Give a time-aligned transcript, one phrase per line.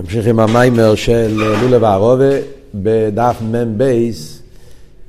[0.00, 1.32] נמשיך עם המיימר של
[1.62, 2.34] לולה וערובה
[2.74, 4.10] בדף מ"ב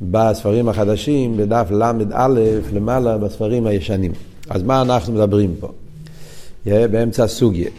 [0.02, 2.28] בספרים החדשים, בדף ל"א
[2.74, 4.12] למעלה בספרים הישנים.
[4.50, 5.68] אז מה אנחנו מדברים פה?
[6.66, 7.70] באמצע סוגיה.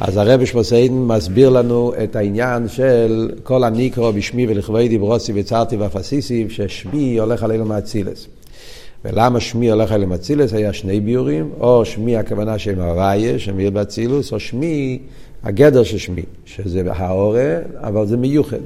[0.00, 6.46] אז הרבי שמוסיידן מסביר לנו את העניין של כל הניקרו בשמי ולכבודי דיברוסי וצרתי ואפסיסי,
[6.48, 8.26] ששמי הולך עלינו מאצילס.
[9.04, 10.52] ולמה שמי הולך עלינו מאצילס?
[10.52, 14.98] היה שני ביורים, או שמי הכוונה שהם הוויה, שמיר באצילוס, או שמי
[15.42, 18.56] הגדר של שמי, שזה האורה, אבל זה מיוחד.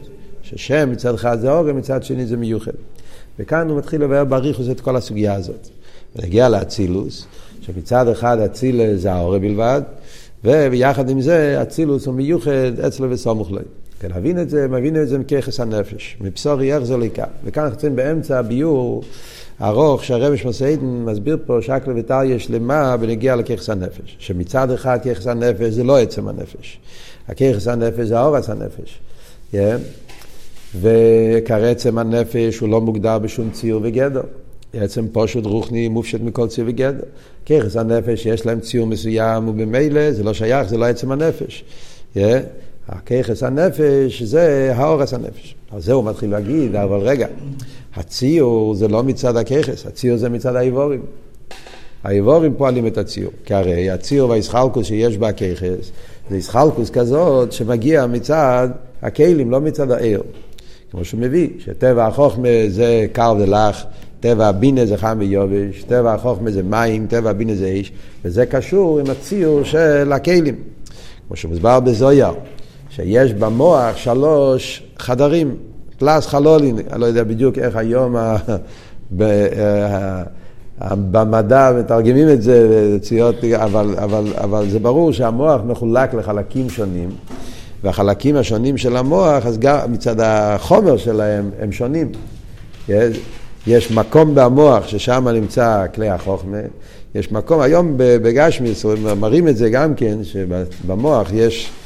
[0.42, 2.72] ששם מצד אחד זה אורה, מצד שני זה מיוחד.
[3.38, 5.68] וכאן הוא מתחיל לבאר בריחוס את כל הסוגיה הזאת.
[6.16, 7.26] ונגיע לאצילוס,
[7.60, 9.82] שמצד אחד אצילס זה האורה בלבד,
[10.44, 13.60] וביחד עם זה אצילוס הוא מיוחד אצלו וסמוך לו.
[14.08, 17.24] להבין את זה, מבין את זה מככס הנפש, מבשורי יחזור לכאן.
[17.44, 19.02] וכאן אנחנו נמצאים באמצע הביור
[19.62, 24.16] ארוך שהרבי שמסעידן מסביר פה שקלה וטריה שלמה בנגיע לככס הנפש.
[24.18, 26.78] שמצד אחד ככס הנפש זה לא עצם הנפש.
[27.28, 28.98] הככס הנפש זה האורס הנפש.
[29.52, 29.56] Yeah.
[30.80, 34.22] וכרעצם הנפש הוא לא מוגדר בשום ציור וגדר.
[34.74, 37.04] עצם פושט רוחני מופשט מכל ציור וגדר.
[37.46, 41.64] ככס הנפש יש להם ציור מסוים ובמילא זה לא שייך, זה לא עצם הנפש.
[42.16, 42.18] Yeah.
[42.88, 45.54] הככס הנפש זה האורס הנפש.
[45.72, 47.26] אז זה הוא מתחיל להגיד, אבל רגע,
[47.94, 51.02] הציור זה לא מצד הככס, הציור זה מצד האיבורים.
[52.04, 55.90] האיבורים פועלים את הציור, כי הרי הציור והאיסחלקוס שיש בככס
[56.30, 58.68] זה איסחלקוס כזאת שמגיע מצד
[59.02, 60.22] הכלים, לא מצד העיר.
[60.90, 63.84] כמו שהוא מביא, שטבע החוכמה זה קר ולח,
[64.20, 67.92] טבע הבינה זה חם ויובש, טבע החוכמה זה מים, טבע הבינה זה איש,
[68.24, 70.54] וזה קשור עם הציור של הכלים.
[71.26, 72.32] כמו שמוסבר בזויר,
[72.94, 75.56] שיש במוח שלוש חדרים,
[75.98, 78.36] פלס חלולין, אני לא יודע בדיוק איך היום ה...
[81.10, 87.10] במדע מתרגמים את זה, ציות, אבל, אבל, אבל זה ברור שהמוח מחולק לחלקים שונים,
[87.84, 92.12] והחלקים השונים של המוח, אז גם מצד החומר שלהם הם שונים.
[92.88, 93.20] יש,
[93.66, 96.58] יש מקום במוח ששם נמצא כלי החוכמה,
[97.14, 98.84] יש מקום, היום בגשמיס
[99.20, 101.83] מראים את זה גם כן, שבמוח יש אה,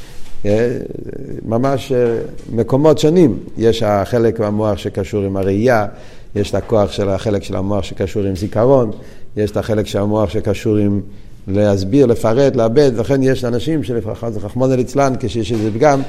[1.44, 2.18] ממש אה,
[2.52, 3.38] מקומות שונים.
[3.56, 5.86] יש החלק במוח שקשור עם הראייה,
[6.34, 8.90] יש את הכוח של החלק של המוח שקשור עם זיכרון,
[9.36, 11.00] יש את החלק של המוח שקשור עם
[11.48, 16.00] להסביר, לפרט, לאבד, לכן יש אנשים שלפחות זה חכמון אצלן, כשיש איזה פגם,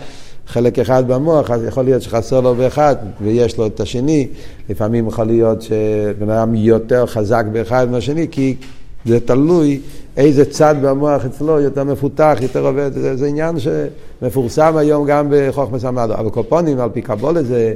[0.47, 4.27] חלק אחד במוח, אז יכול להיות שחסר לו באחד ויש לו את השני,
[4.69, 8.55] לפעמים יכול להיות שבן אדם יותר חזק באחד מהשני, כי
[9.05, 9.79] זה תלוי
[10.17, 15.85] איזה צד במוח אצלו יותר מפותח, יותר עובד, זה, זה עניין שמפורסם היום גם בחוכמס
[15.85, 16.13] המדו.
[16.13, 17.73] אבל קופונים, על פי קבולה זה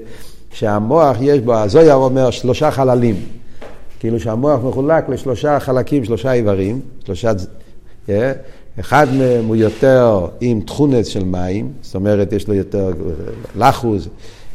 [0.52, 3.16] שהמוח יש בו, הזויר אומר שלושה חללים.
[4.00, 7.32] כאילו שהמוח מחולק לשלושה חלקים, שלושה איברים, שלושה...
[8.08, 8.12] Yeah.
[8.80, 12.92] אחד מהם הוא יותר עם תכונס של מים, זאת אומרת יש לו יותר
[13.56, 14.08] לחוז,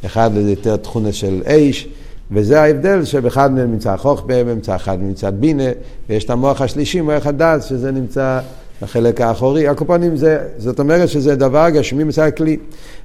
[0.07, 1.89] אחד יותר תכונס של אש,
[2.31, 5.63] וזה ההבדל שבאחד מהם נמצא חוכמה, נמצא אחד נמצא בינה,
[6.09, 8.41] ויש את המוח השלישי, מוח הדס, שזה נמצא
[8.83, 9.69] בחלק האחורי.
[9.69, 12.57] הקופונים זה, זאת אומרת שזה דבר גשמי מצד הכלי.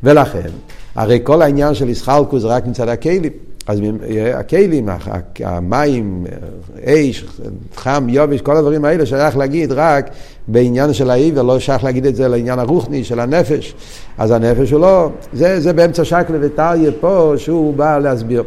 [0.04, 0.50] ולכן,
[0.96, 3.32] הרי כל העניין של ישחלקו זה רק מצד הכלים.
[3.68, 3.80] אז
[4.34, 4.90] הכלים,
[5.40, 6.26] המים,
[6.86, 7.26] אש,
[7.76, 10.10] חם, יובש, כל הדברים האלה שייך להגיד רק
[10.48, 13.76] בעניין של העבר, לא שייך להגיד את זה לעניין הרוחני של הנפש.
[14.18, 18.44] אז הנפש הוא לא, זה, זה באמצע שקלה וטריה פה שהוא בא להסביר.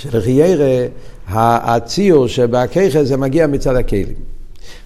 [0.00, 0.86] שלחיירה
[1.28, 4.14] הציור שבכיכר זה מגיע מצד הכלים.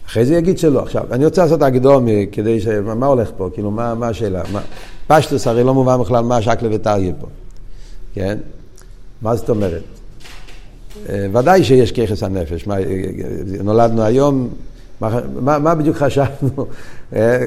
[0.07, 0.83] אחרי זה יגיד שלא.
[0.83, 2.67] עכשיו, אני רוצה לעשות הקדומי כדי ש...
[2.67, 3.49] מה הולך פה?
[3.55, 4.43] כאילו, מה, מה השאלה?
[4.53, 4.61] מה...
[5.07, 7.27] פשטוס הרי לא מובן בכלל מה שקלה וטריה פה.
[8.15, 8.39] כן?
[9.23, 9.83] מה זאת אומרת?
[11.09, 12.67] אה, ודאי שיש ככס הנפש.
[12.67, 12.77] מה,
[13.63, 14.49] נולדנו היום,
[15.01, 16.51] מה, מה, מה בדיוק חשבנו?
[17.17, 17.39] אה,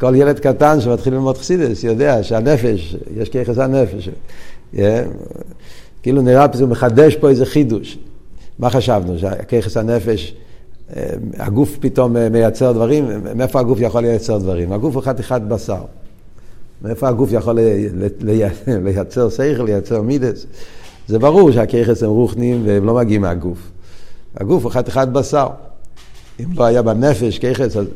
[0.00, 4.08] כל ילד קטן שמתחיל ללמוד חסידס יודע שהנפש, יש ככס הנפש.
[4.78, 5.02] אה,
[6.02, 7.98] כאילו נראה שהוא מחדש פה איזה חידוש.
[8.58, 9.18] מה חשבנו?
[9.18, 10.34] שככס הנפש,
[10.96, 11.02] אה,
[11.38, 13.08] הגוף פתאום אה, מייצר דברים?
[13.36, 14.72] מאיפה הגוף יכול לייצר דברים?
[14.72, 15.82] הגוף הוא חתיכת בשר.
[16.82, 17.58] מאיפה הגוף יכול
[18.84, 20.46] לייצר שכל, לייצר מידס?
[21.08, 23.58] זה ברור שהככס הם רוחניים והם לא מגיעים מהגוף.
[24.36, 25.48] הגוף הוא חתיכת בשר.
[26.40, 27.86] אם לא היה בנפש ככס, אז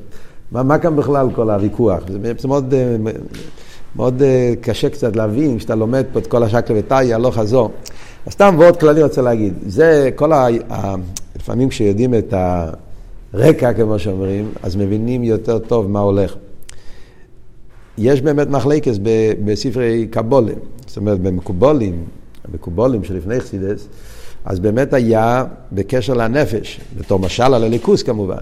[0.52, 2.02] מה, מה כאן בכלל כל הוויכוח?
[2.08, 2.48] זה, זה
[3.96, 7.70] מאוד, אה, קשה קצת להבין, כשאתה לומד פה את כל השקלה וטאי, הלוך חזור.
[8.26, 10.46] אז סתם ועוד כללי רוצה להגיד, זה כל ה...
[11.36, 12.34] לפעמים כשיודעים את
[13.34, 16.34] הרקע, כמו שאומרים, אז מבינים יותר טוב מה הולך.
[17.98, 18.98] יש באמת מחלקס
[19.44, 20.52] בספרי קבולה,
[20.86, 22.04] זאת אומרת במקובולים,
[22.44, 23.88] המקובולים שלפני חסידס,
[24.44, 28.36] אז באמת היה בקשר לנפש, בתור משל על הליכוס כמובן,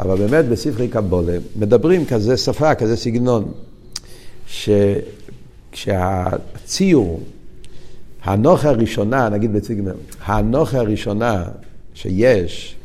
[0.00, 3.44] אבל באמת בספרי קבולה מדברים כזה שפה, כזה סגנון,
[5.72, 7.20] שכשהציור,
[8.22, 9.94] הנוכה הראשונה, נגיד בציגמר,
[10.24, 11.44] הנוכה הראשונה
[11.94, 12.76] שיש,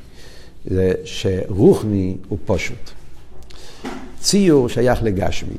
[0.65, 2.91] זה שרוחני הוא פשוט.
[4.19, 5.57] ציור שייך לגשמי.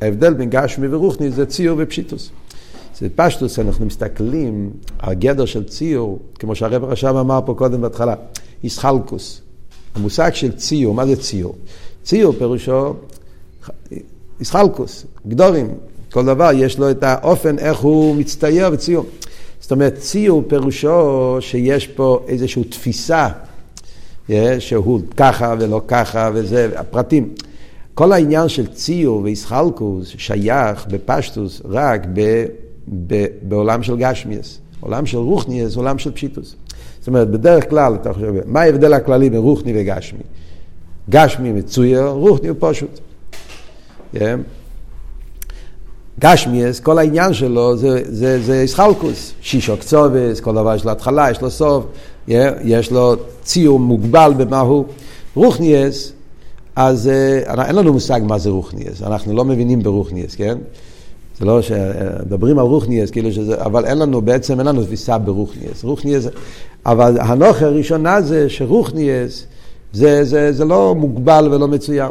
[0.00, 2.30] ההבדל בין גשמי ורוחני זה ציור ופשיטוס.
[2.98, 8.14] זה פשטוס, אנחנו מסתכלים על גדר של ציור, כמו שהרב הרשם אמר פה קודם בהתחלה,
[8.64, 9.40] איסחלקוס.
[9.94, 11.54] המושג של ציור, מה זה ציור?
[12.02, 12.94] ציור פירושו
[14.40, 15.68] איסחלקוס, גדורים.
[16.12, 19.06] כל דבר יש לו את האופן איך הוא מצטייר בציור.
[19.60, 23.28] זאת אומרת, ציור פירושו שיש פה איזושהי תפיסה,
[24.58, 27.34] שהוא ככה ולא ככה וזה, הפרטים.
[27.94, 32.44] כל העניין של ציור ואיסחלקוס שייך בפשטוס רק ב,
[33.06, 34.58] ב, בעולם של גשמיאס.
[34.80, 36.56] עולם של רוחניאס, עולם של פשיטוס.
[36.98, 40.22] זאת אומרת, בדרך כלל, אתה חושב, מה ההבדל הכללי בין רוחני וגשמי?
[41.10, 43.00] גשמי מצויר, רוחני הוא פשוט.
[44.14, 44.18] Yeah.
[46.20, 51.30] גשמיאס, כל העניין שלו זה, זה, זה איסחלקוס, שישו קצובס, כל דבר יש לו התחלה,
[51.30, 51.84] יש לו סוף,
[52.64, 54.84] יש לו ציור מוגבל במה הוא.
[55.34, 56.12] רוחניאס,
[56.76, 57.10] אז
[57.46, 60.58] uh, אין לנו מושג מה זה רוחניאס, אנחנו לא מבינים ברוחניאס, כן?
[61.38, 65.84] זה לא שמדברים על רוחניאס, כאילו שזה, אבל אין לנו, בעצם אין לנו תפיסה ברוחניאס.
[65.84, 66.26] רוחניאס,
[66.86, 69.46] אבל הנוכה הראשונה זה שרוחניאס,
[69.92, 72.10] זה, זה, זה לא מוגבל ולא מצוין.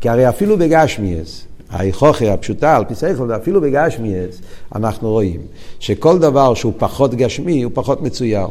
[0.00, 4.40] כי הרי אפילו בגשמיאס, ההיכוכה הפשוטה על פי סייכל, אפילו בגשמיאס,
[4.74, 5.40] אנחנו רואים
[5.80, 8.46] שכל דבר שהוא פחות גשמי הוא פחות מצויר.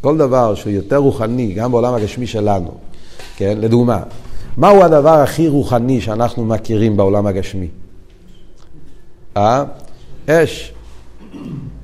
[0.00, 2.70] כל דבר שהוא יותר רוחני, גם בעולם הגשמי שלנו,
[3.36, 3.58] כן?
[3.60, 4.02] לדוגמה,
[4.56, 7.68] מהו הדבר הכי רוחני שאנחנו מכירים בעולם הגשמי?
[9.36, 9.64] אה?
[10.28, 10.72] אש.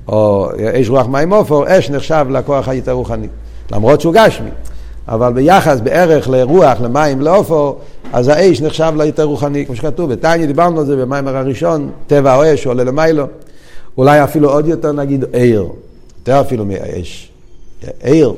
[0.07, 0.49] או
[0.81, 3.27] אש רוח מים עופר, אש נחשב לכוח היותר רוחני.
[3.71, 4.49] למרות שהוא גשמי.
[5.09, 7.73] אבל ביחס, בערך לרוח, למים, לעופר,
[8.13, 10.11] אז האש נחשב ליותר רוחני, כמו שכתוב.
[10.11, 13.25] בתניא דיברנו על זה במיימר הראשון, טבע או אש עולה למיילו.
[13.97, 15.67] אולי אפילו עוד יותר נגיד עיר,
[16.19, 17.31] יותר אפילו מאש.
[18.03, 18.33] עיר.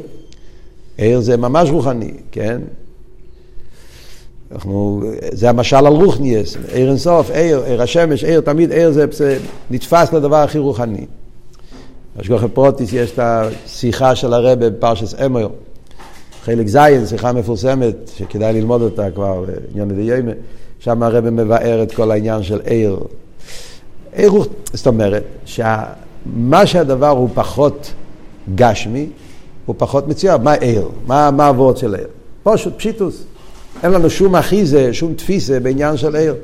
[0.97, 2.61] עיר זה ממש רוחני, כן?
[4.51, 9.37] אנחנו, זה המשל על רוחניאס, עיר אינסוף, עיר, עיר השמש, עיר, תמיד עיר זה, זה
[9.71, 11.05] נתפס לדבר הכי רוחני.
[12.17, 15.47] בשגוחי פרוטיס יש את השיחה של הרבה בפרשס אמר,
[16.43, 20.31] חלק ז', שיחה מפורסמת, שכדאי ללמוד אותה כבר, עניין ודיימה,
[20.79, 22.99] שם הרבה מבאר את כל העניין של עיר.
[24.13, 24.31] עיר,
[24.73, 27.93] זאת אומרת, שמה שהדבר הוא פחות
[28.55, 29.09] גשמי,
[29.65, 30.37] הוא פחות מצויר.
[30.37, 30.89] מה עיר?
[31.07, 32.07] מה, הוורד של עיר?
[32.43, 33.23] פשוט, פשיטוס.
[33.83, 36.35] אין לנו שום אחיזה, שום תפיסה בעניין של עיר.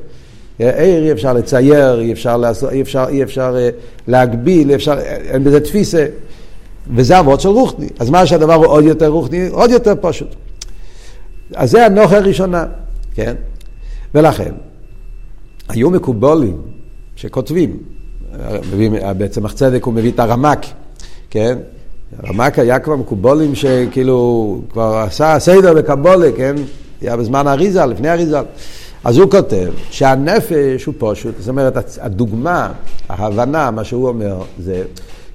[0.60, 3.70] עיר אי אפשר לצייר, אי אפשר, לעשות, אי אפשר, אי אפשר אה,
[4.08, 6.06] להגביל, אי אפשר, אין בזה תפיסה.
[6.96, 7.88] וזה אבות של רוחני.
[8.00, 10.36] אז מה שהדבר הוא עוד יותר רוחני, עוד יותר פשוט.
[11.56, 12.66] אז זה הנוכה הראשונה,
[13.16, 13.36] כן?
[14.16, 14.52] ולכן,
[15.70, 16.62] היו מקובולים
[17.16, 17.78] שכותבים,
[19.18, 20.66] בעצם צדק הוא מביא את הרמק,
[21.30, 21.58] כן?
[22.24, 26.56] הרמק היה כבר מקובולים שכאילו כבר עשה סדר בקבולה, כן?
[27.02, 28.40] היה בזמן אריזה, לפני אריזה.
[29.04, 32.72] אז הוא כותב שהנפש הוא פשוט, זאת אומרת, הדוגמה,
[33.10, 34.84] ההבנה, מה שהוא אומר, זה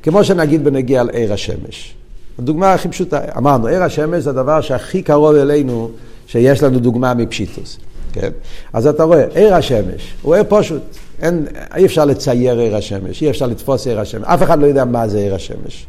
[0.03, 1.95] כמו שנגיד בנגיע לעיר השמש.
[2.39, 5.91] הדוגמה הכי פשוטה, אמרנו, עיר השמש זה הדבר שהכי קרוב אלינו,
[6.27, 7.79] שיש לנו דוגמה מפשיטוס,
[8.13, 8.31] כן?
[8.73, 10.83] אז אתה רואה, עיר השמש, הוא עיר פשוט,
[11.23, 11.47] אין,
[11.77, 15.09] אי אפשר לצייר עיר השמש, אי אפשר לתפוס עיר השמש, אף אחד לא יודע מה
[15.09, 15.87] זה עיר השמש.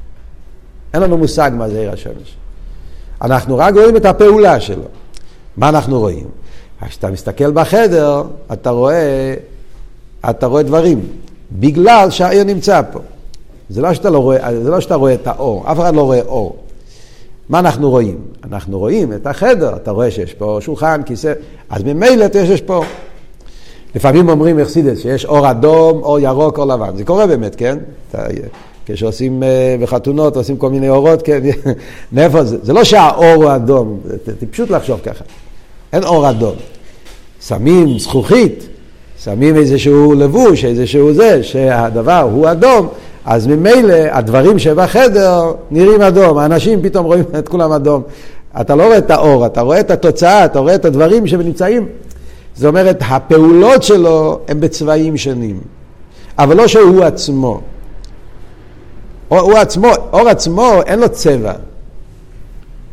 [0.93, 2.35] אין לנו מושג מה זה עיר השמש.
[3.21, 4.83] אנחנו רק רואים את הפעולה שלו.
[5.57, 6.27] מה אנחנו רואים?
[6.87, 9.33] כשאתה מסתכל בחדר, אתה רואה,
[10.29, 11.07] אתה רואה דברים,
[11.51, 12.99] בגלל שהעיר נמצא פה.
[13.69, 16.21] זה לא, שאתה לא רואה, זה לא שאתה רואה את האור, אף אחד לא רואה
[16.21, 16.55] אור.
[17.49, 18.17] מה אנחנו רואים?
[18.43, 21.33] אנחנו רואים את החדר, אתה רואה שיש פה שולחן, כיסא,
[21.69, 22.83] אז ממילא אתה שיש פה.
[23.95, 26.97] לפעמים אומרים אכסידס שיש אור אדום, אור ירוק, אור לבן.
[26.97, 27.77] זה קורה באמת, כן?
[28.09, 28.23] אתה,
[28.85, 31.39] כשעושים אה, בחתונות, עושים כל מיני אורות, כן?
[32.11, 32.57] מאיפה זה?
[32.63, 35.23] זה לא שהאור הוא אדום, זה פשוט לחשוב ככה.
[35.93, 36.55] אין אור אדום.
[37.47, 38.67] שמים זכוכית,
[39.23, 42.87] שמים איזשהו לבוש, איזשהו זה, שהדבר הוא אדום,
[43.25, 48.01] אז ממילא הדברים שבחדר נראים אדום, האנשים פתאום רואים את כולם אדום.
[48.61, 51.87] אתה לא רואה את האור, אתה רואה את התוצאה, אתה רואה את הדברים שנמצאים.
[52.55, 55.59] זאת אומרת, הפעולות שלו הן בצבעים שונים,
[56.37, 57.61] אבל לא שהוא עצמו.
[59.27, 61.53] הוא עצמו, אור עצמו אין לו צבע,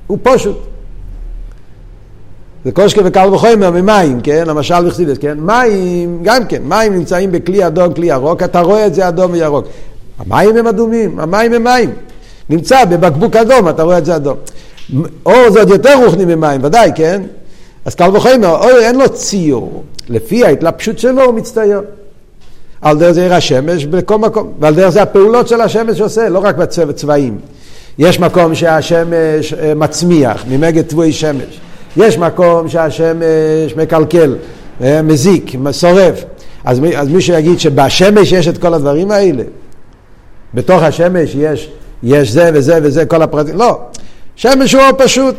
[0.06, 0.56] הוא פשוט.
[2.64, 4.44] זה קושקה וקל וחומר ממים, כן?
[4.46, 5.38] למשל בחסידס, כן?
[5.40, 9.66] מים, גם כן, מים נמצאים בכלי אדום, כלי ירוק, אתה רואה את זה אדום וירוק.
[10.20, 11.90] המים הם אדומים, המים הם מים.
[12.50, 14.36] נמצא בבקבוק אדום, אתה רואה את זה אדום.
[15.26, 17.22] אור זה עוד יותר רוחני ממים, ודאי, כן?
[17.84, 19.84] אז קל וחומר, אור אין לו ציור.
[20.08, 21.80] לפי ההתלבשות שלו הוא מצטייר.
[22.82, 26.38] על דרך זה עיר השמש בכל מקום, ועל דרך זה הפעולות של השמש עושה, לא
[26.38, 27.38] רק בצבעים.
[27.98, 31.60] יש מקום שהשמש אה, מצמיח, ממגד תבואי שמש.
[31.96, 34.36] יש מקום שהשמש מקלקל,
[34.82, 36.24] אה, מזיק, שורף.
[36.64, 39.42] אז, מי, אז מישהו יגיד שבשמש יש את כל הדברים האלה.
[40.54, 41.70] בתוך השמש יש,
[42.02, 43.56] יש זה וזה וזה, כל הפרטים.
[43.56, 43.80] לא.
[44.36, 45.34] שמש הוא פשוט.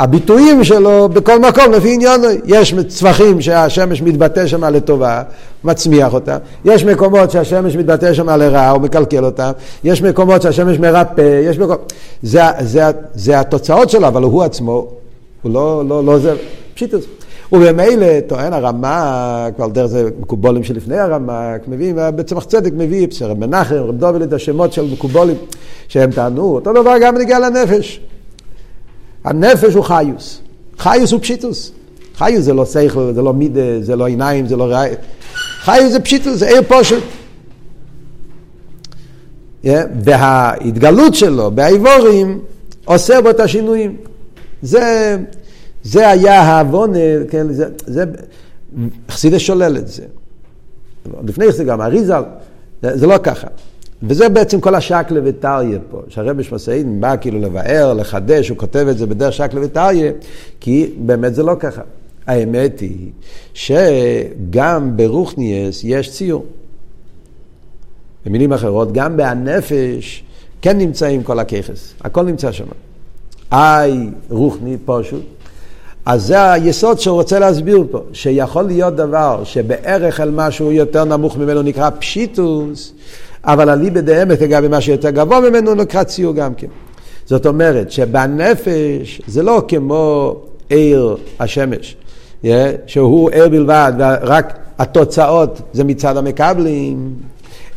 [0.00, 5.22] הביטויים שלו בכל מקום לפי עניין, יש צמחים שהשמש מתבטא שם לטובה,
[5.64, 9.50] מצמיח אותם, יש מקומות שהשמש מתבטא שם לרעה, הוא מקלקל אותם,
[9.84, 12.82] יש מקומות שהשמש מרפא, יש מקומות, זה, זה,
[13.14, 14.86] זה התוצאות שלו, אבל הוא עצמו,
[15.42, 16.34] הוא לא, לא, לא זה,
[16.74, 17.04] פשיטוס.
[17.52, 23.74] ובמילא טוען הרמ"ק, ועל דרך זה מקובולים שלפני הרמ"ק, מביא, בצמח צדק מביא, רב מנחם,
[23.74, 25.36] רב דובל את השמות של מקובולים
[25.88, 28.00] שהם טענו, אותו דבר גם נגיע לנפש.
[29.24, 30.40] הנפש הוא חיוס.
[30.78, 31.72] חיוס הוא פשיטוס.
[32.16, 34.90] חיוס זה לא שכל, זה לא מידה, זה לא עיניים, זה לא ראי.
[35.60, 37.02] חיוס זה פשיטוס, זה עיר פושט.
[39.64, 39.68] Yeah,
[40.04, 42.40] וההתגלות שלו באיבורים
[42.84, 43.96] עושה בו את השינויים.
[44.62, 45.16] זה,
[45.82, 46.92] זה היה העוון,
[47.30, 48.04] כן, זה, זה,
[49.10, 50.02] חסידה שולל את זה.
[51.24, 52.22] לפני זה גם אריזל,
[52.82, 53.46] זה, זה לא ככה.
[54.02, 58.98] וזה בעצם כל השקלה וטריה פה, שהרבי שמסעידן בא כאילו לבאר, לחדש, הוא כותב את
[58.98, 60.12] זה בדרך שקלה וטריה,
[60.60, 61.82] כי באמת זה לא ככה.
[62.26, 63.10] האמת היא
[63.54, 66.44] שגם ברוכניאס יש ציור.
[68.26, 70.24] במילים אחרות, גם בהנפש
[70.62, 72.64] כן נמצאים כל הככס, הכל נמצא שם.
[73.52, 75.22] איי, רוחני, פשוט.
[76.10, 81.36] אז זה היסוד שהוא רוצה להסביר פה, שיכול להיות דבר שבערך על משהו יותר נמוך
[81.38, 82.92] ממנו נקרא פשיטוס,
[83.44, 86.66] אבל הליבה דאמת לגבי מה שיותר גבוה ממנו נקרא ציור גם כן.
[87.26, 90.34] זאת אומרת שבנפש זה לא כמו
[90.68, 91.96] עיר השמש,
[92.44, 92.46] yeah,
[92.86, 97.12] שהוא עיר בלבד ורק התוצאות זה מצד המקבלים,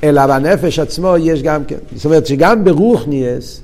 [0.04, 1.78] אלא בנפש עצמו יש גם כן.
[1.96, 3.62] זאת אומרת שגם ברוך נהייס,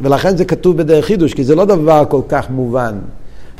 [0.00, 2.94] ולכן זה כתוב בדרך חידוש, כי זה לא דבר כל כך מובן.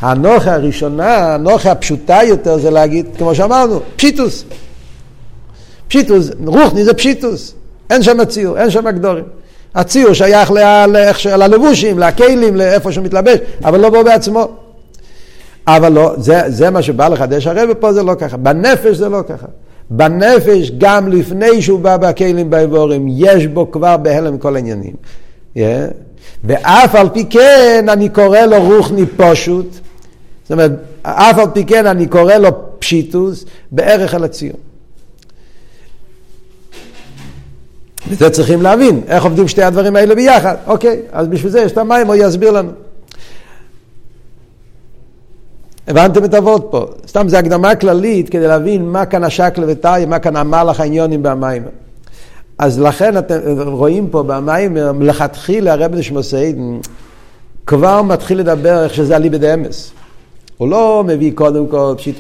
[0.01, 4.45] הנוכה הראשונה, הנוכה הפשוטה יותר זה להגיד, כמו שאמרנו, פשיטוס.
[5.89, 7.55] פשיטוס, רוחני זה פשיטוס,
[7.91, 9.25] אין שם ציור, אין שם גדורים.
[9.75, 10.53] הציור שייך
[11.27, 14.49] ללבושים, לכלים, לאיפה שהוא מתלבש, אבל לא בו בעצמו.
[15.67, 19.21] אבל לא, זה, זה מה שבא לחדש הרב פה זה לא ככה, בנפש זה לא
[19.29, 19.47] ככה.
[19.91, 24.95] בנפש, גם לפני שהוא בא בכלים באיבורים, יש בו כבר בהלם כל העניינים.
[25.57, 25.61] Yeah.
[26.45, 29.79] ואף על פי כן אני קורא לו רוחני פשוט,
[30.45, 30.73] זאת אומרת,
[31.03, 32.49] אף על פי כן אני קורא לו
[32.79, 34.59] פשיטוס, בערך על הציור.
[38.09, 40.57] וזה צריכים להבין, איך עובדים שתי הדברים האלה ביחד.
[40.67, 42.71] אוקיי, אז בשביל זה יש את המים, הוא יסביר לנו.
[45.89, 46.87] הבנתם את הוורד פה.
[47.07, 51.63] סתם זו הקדמה כללית כדי להבין מה כאן השקל וטאי, מה כאן המהלך העניונים במים.
[52.59, 56.79] אז לכן אתם רואים פה במים, מלכתחילה הרב נשמוסיידן
[57.67, 59.93] כבר מתחיל לדבר איך שזה אליבא דאמס.
[60.59, 62.17] הוא לא מביא קודם כל פשיט...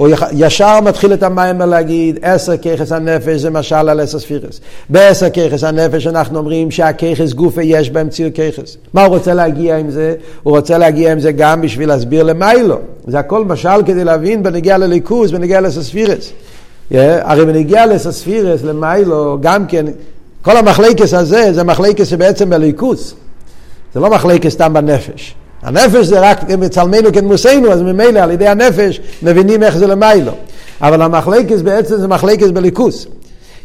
[0.00, 4.60] הוא ישר מתחיל את המים להגיד, עשר ככס הנפש זה משל על עשר ספירס.
[4.88, 8.76] בעשר ככס הנפש אנחנו אומרים שהככס גופה יש בהם ציר ככס.
[8.94, 10.14] מה הוא רוצה להגיע עם זה?
[10.42, 12.78] הוא רוצה להגיע עם זה גם בשביל להסביר למיילו.
[13.06, 16.32] זה הכל משל כדי להבין בנגיע לליכוז, בנגיע לעשר ספירס.
[16.92, 19.86] Yeah, הרי בנגיע לעשר ספירס, למיילו, גם כן,
[20.42, 23.14] כל המחלקס הזה זה מחלקס שבעצם בליכוז.
[23.94, 25.34] זה לא מחלקס סתם בנפש.
[25.62, 30.32] הנפש זה רק מצלמנו כדמוסנו, אז ממילא על ידי הנפש מבינים איך זה למיילו.
[30.80, 33.06] אבל המחלקס בעצם זה מחלקס בליכוס.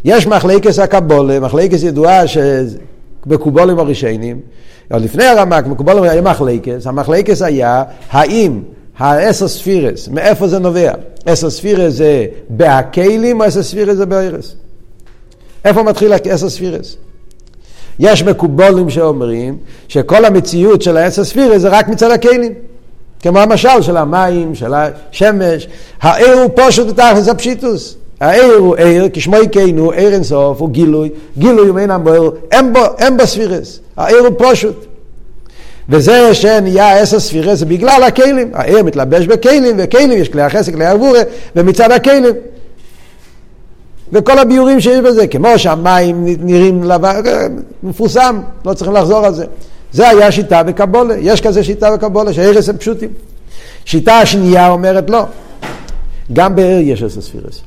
[0.05, 4.39] יש מחלקס הקבולה, מחלקס ידועה שבקובולים הראשונים,
[4.91, 8.61] עוד לפני הרמק, מקובולים היה מחלקס, המחלקס היה האם
[8.97, 10.91] העשר ספירס, מאיפה זה נובע?
[11.25, 14.55] עשר ספירס זה בהכלים או עשר ספירס זה בארס?
[15.65, 16.97] איפה מתחיל עשר ספירס?
[17.99, 22.53] יש מקובולים שאומרים שכל המציאות של העשר ספירה זה רק מצד הכלים.
[23.21, 25.67] כמו המשל של המים, של השמש.
[26.01, 27.95] העיר הוא פשוט בתכלס הפשיטוס.
[28.19, 31.09] העיר הוא עיר, כשמו יקיינו, עיר אינסוף, הוא גילוי.
[31.37, 33.79] גילוי הוא אין המבואר, אין בו, אין בו ספירס.
[33.97, 34.85] העיר הוא פשוט.
[35.89, 38.51] וזה שנהיה עשר ספירס זה בגלל הכלים.
[38.53, 41.21] העיר מתלבש בכלים, וכלים יש כלי החסק, כלי עבורה,
[41.55, 42.33] ומצד הכלים.
[44.11, 47.21] וכל הביורים שיש בזה, כמו שהמים נראים לבן,
[47.83, 49.45] מפורסם, לא צריכים לחזור על זה.
[49.91, 53.09] זה היה שיטה בקבולה, יש כזה שיטה בקבולה, שהרס הם פשוטים.
[53.85, 55.23] שיטה השנייה אומרת לא,
[56.33, 57.61] גם בער יש עשר ספירס.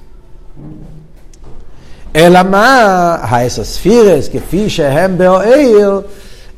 [2.16, 6.00] אלא מה, העשר ספירס כפי שהם בעיר,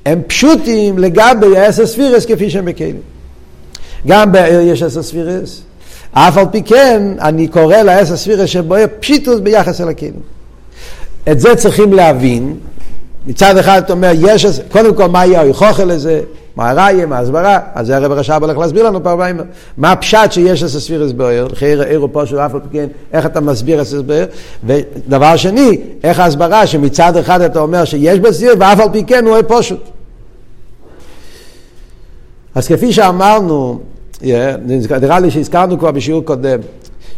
[0.07, 2.97] הם פשוטים לגבי העשר ספירס כפי שהם בכלים.
[4.07, 5.63] גם בעיר יש עשר ספירס,
[6.13, 10.13] אף על פי כן אני קורא לעשר ספירס שבוער פשיטוס ביחס אל הכלים.
[11.31, 12.57] את זה צריכים להבין.
[13.27, 16.21] מצד אחד אתה אומר, יש, קודם כל מה יהיה ההוכחה לזה,
[16.57, 19.41] מה הראיה, מה ההסברה, אז זה הרב רש"ב הולך להסביר לנו פעמיים,
[19.77, 23.27] מה הפשט שיש אצל ספירס באר, חייר עירו פה של אף על פי כן, איך
[23.27, 24.25] אתה מסביר אצל באר,
[24.65, 29.37] ודבר שני, איך ההסברה שמצד אחד אתה אומר שיש בסיר, ואף על פי כן הוא
[29.49, 29.89] פשוט.
[32.55, 33.81] אז כפי שאמרנו,
[35.01, 36.59] נראה לי שהזכרנו כבר בשיעור קודם,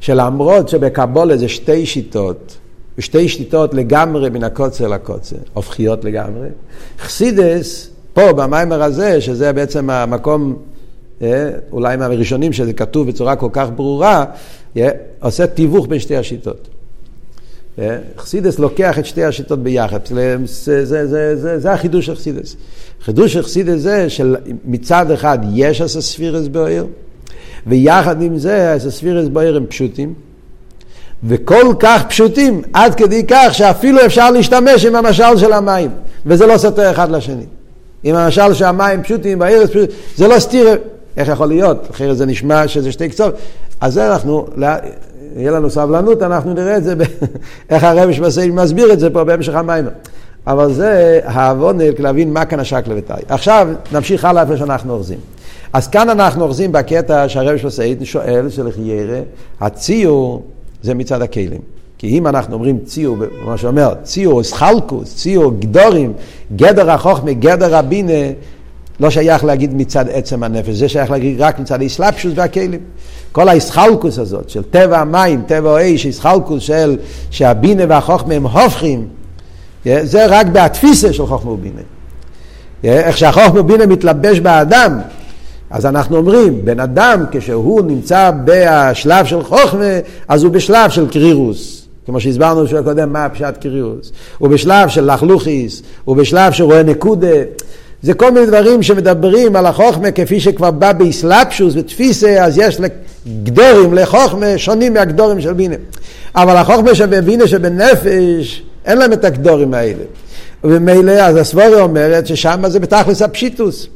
[0.00, 2.56] שלמרות שבקבולה זה שתי שיטות,
[2.98, 6.48] ושתי שיטות לגמרי מן הקוצר לקוצר, הופכיות לגמרי,
[6.98, 10.56] חסידס פה, במיימר הזה, שזה בעצם המקום,
[11.22, 14.24] אה, אולי מהראשונים שזה כתוב בצורה כל כך ברורה,
[15.20, 16.68] עושה תיווך בין שתי השיטות.
[18.18, 22.56] חסידס לוקח את שתי השיטות ביחד, זה, זה, זה, זה, זה, החידוש של חסידס.
[23.02, 26.86] חידוש של חסידס זה שמצד אחד יש אסספירס בעיר,
[27.66, 30.14] ויחד עם זה אסספירס בעיר הם פשוטים,
[31.24, 35.90] וכל כך פשוטים, עד כדי כך שאפילו אפשר להשתמש עם המשל של המים,
[36.26, 37.44] וזה לא סותר אחד לשני.
[38.04, 39.86] אם המשל שהמים פשוטים פשוטים,
[40.16, 40.68] זה לא סתיר,
[41.16, 41.90] איך יכול להיות?
[41.90, 43.34] אחרת זה נשמע שזה שתי קצות.
[43.80, 44.46] אז זה אנחנו,
[45.36, 46.94] יהיה לנו סבלנות, אנחנו נראה את זה,
[47.70, 48.12] איך הרבי
[48.52, 49.84] מסביר את זה פה בהמשך המים.
[50.46, 53.22] אבל זה העוונל להבין מה כאן השקלא וטרי.
[53.28, 55.18] עכשיו נמשיך הלאה איפה שאנחנו אוחזים.
[55.72, 59.20] אז כאן אנחנו אוחזים בקטע שהרבי שמסעי שואל, של ירא,
[59.60, 60.42] הציור
[60.82, 61.60] זה מצד הכלים.
[61.98, 66.12] כי אם אנחנו אומרים ציור, מה שאומר, ציור אסחלקוס, ציור גדורים,
[66.56, 68.32] גדר החוכמה, גדר הבינה,
[69.00, 72.80] לא שייך להגיד מצד עצם הנפש, זה שייך להגיד רק מצד האסלאפשוס והכלים.
[73.32, 76.96] כל האסחלקוס הזאת של טבע המים, טבע האש, אסחלקוס של
[77.30, 79.06] שהבינה והחוכמה הם הופכים,
[79.84, 81.80] זה רק בתפיסה של חוכמה ובינה.
[82.84, 84.98] איך שהחוכמה ובינה מתלבש באדם,
[85.70, 89.98] אז אנחנו אומרים, בן אדם כשהוא נמצא בשלב של חוכמה,
[90.28, 91.82] אז הוא בשלב של קרירוס.
[92.06, 94.12] כמו שהסברנו בשביל הקודם, מה הפשט קריאוס.
[94.38, 97.36] הוא בשלב של לחלוכיס, הוא בשלב שרואה נקודה.
[98.02, 102.80] זה כל מיני דברים שמדברים על החוכמה כפי שכבר בא באסלאפשוס ותפיסה, אז יש
[103.42, 105.76] גדורים לחוכמה שונים מהגדורים של בינה.
[106.34, 110.04] אבל החוכמה שבבינה שבנפש, אין להם את הגדורים האלה.
[110.64, 113.86] וממילא, אז הסבורה אומרת ששם זה בתכלס הפשיטוס.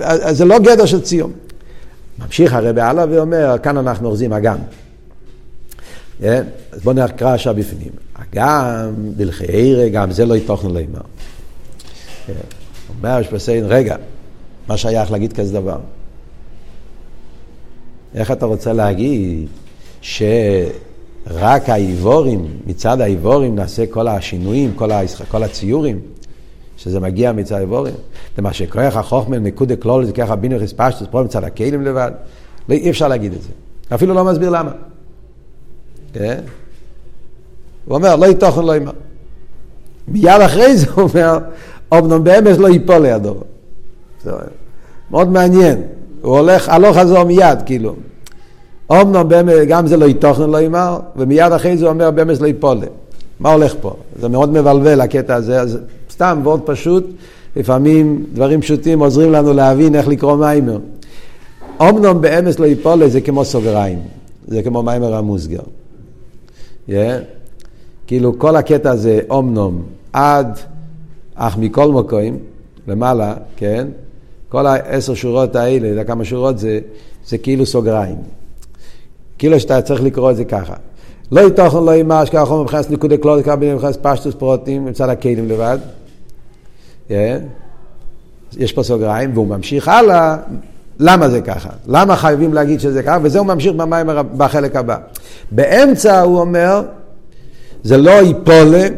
[0.00, 1.32] אז זה לא גדר של ציון.
[2.18, 4.56] ממשיך הרבי הלאה ואומר, כאן אנחנו אוחזים אגם.
[6.20, 6.42] כן?
[6.72, 7.90] אז בואו נקרא עכשיו בפנים.
[8.34, 11.00] גם בלחיירה, גם זה לא יתוכן לאמר.
[13.04, 13.96] אומר שפסיין, רגע,
[14.68, 15.78] מה שייך להגיד כזה דבר?
[18.14, 19.48] איך אתה רוצה להגיד
[20.00, 25.00] שרק האיבורים, מצד האיבורים נעשה כל השינויים, כל, ה...
[25.30, 26.00] כל הציורים,
[26.76, 27.94] שזה מגיע מצד האיבורים?
[28.36, 32.10] זה מה שכוח החוכמה נקודה כלול, זה ככה בינו חספשטוס, פה מצד הכלים לבד.
[32.68, 33.50] לא, אי אפשר להגיד את זה.
[33.94, 34.72] אפילו לא מסביר למה.
[36.12, 36.40] כן?
[37.84, 38.92] הוא אומר, לא יתוכן לא יאמר.
[40.08, 41.38] מיד אחרי זה הוא אומר,
[41.92, 43.34] אמנם באמס לא ייפול לידו.
[45.10, 45.82] מאוד מעניין.
[46.22, 47.94] הוא הולך הלוך חזור מיד, כאילו.
[48.92, 52.46] אמנם באמס, גם זה לא יתוכן לא יאמר, ומיד אחרי זה הוא אומר, באמס לא
[52.46, 52.78] ייפול.
[53.40, 53.94] מה הולך פה?
[54.20, 55.78] זה מאוד מבלבל הקטע הזה, אז
[56.10, 57.06] סתם ועוד פשוט,
[57.56, 60.78] לפעמים דברים פשוטים עוזרים לנו להבין איך לקרוא מיימר.
[61.80, 63.98] אמנם באמס לא ייפול זה כמו סוגריים,
[64.48, 65.62] זה כמו מיימר המוסגר.
[66.88, 66.92] Yeah.
[68.06, 70.58] כאילו כל הקטע הזה, אומנום, עד,
[71.34, 72.36] אך מכל מקום,
[72.88, 73.88] למעלה, כן?
[74.48, 76.80] כל העשר שורות האלה, יודע כמה שורות זה,
[77.26, 78.16] זה כאילו סוגריים.
[79.38, 80.74] כאילו שאתה צריך לקרוא את זה ככה.
[81.32, 85.48] לא יתוכן לא ימש, ככה חומר מבחינת נקודי כלול, ככה מבחינת פשטוס פרוטים, מצד הכלים
[85.48, 85.78] לבד.
[87.08, 87.12] Yeah.
[88.56, 90.36] יש פה סוגריים, והוא ממשיך הלאה,
[90.98, 91.70] למה זה ככה?
[91.86, 93.18] למה חייבים להגיד שזה ככה?
[93.22, 94.96] וזה הוא ממשיך במים בחלק הבא.
[95.50, 96.82] באמצע הוא אומר,
[97.82, 98.88] זה לא ייפולה,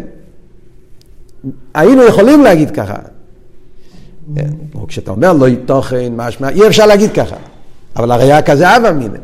[1.74, 2.94] היינו יכולים להגיד ככה.
[4.88, 7.37] כשאתה אומר לא תוכן, משמע, אי אפשר להגיד ככה.
[7.96, 9.18] אבל הרי היה כזה אבא מיני.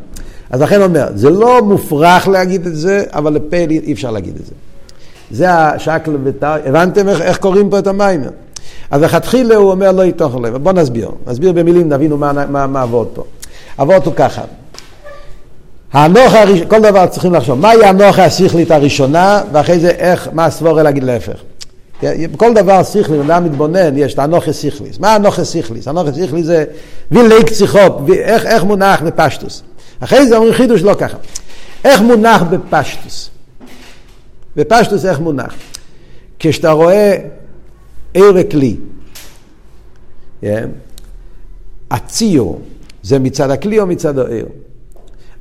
[0.50, 4.46] אז לכן אומר, זה לא מופרך להגיד את זה, אבל לפה אי אפשר להגיד את
[4.46, 4.52] זה.
[5.30, 8.30] זה השקל וטר, הבנתם איך, איך קוראים פה את המיימר?
[8.90, 10.56] אז לכתחילה הוא אומר לא יתוכן לב.
[10.56, 11.10] בוא נסביר.
[11.26, 13.24] נסביר במילים, נבינו מה, מה, פה.
[13.78, 14.42] עבוד הוא ככה.
[15.92, 20.82] הנוח הראשון, כל דבר צריכים לחשוב, מהי הנוח השכלית הראשונה, ואחרי זה איך, מה הסבורה
[20.82, 21.42] להגיד להפך.
[22.36, 24.98] כל דבר שכלי, אדם מתבונן, יש את הנוחס שכליס.
[24.98, 25.88] מה הנוחס שכליס?
[25.88, 26.64] הנוחס שכליס זה
[27.10, 29.62] וילייק ציחופ, איך, איך מונח בפשטוס.
[30.00, 31.16] אחרי זה אומרים חידוש לא ככה.
[31.84, 33.30] איך מונח בפשטוס?
[34.56, 35.54] בפשטוס איך מונח?
[36.38, 37.16] כשאתה רואה
[38.14, 38.76] עיר וכלי,
[40.42, 40.46] yeah,
[41.90, 42.60] הציור,
[43.02, 44.46] זה מצד הכלי או מצד העיר.